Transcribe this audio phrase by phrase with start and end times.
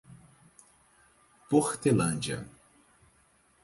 [1.47, 2.49] Portelândia